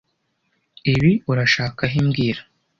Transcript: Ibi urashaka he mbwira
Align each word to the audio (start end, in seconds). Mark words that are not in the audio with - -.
Ibi 0.93 1.11
urashaka 1.31 1.81
he 1.91 1.99
mbwira 2.05 2.41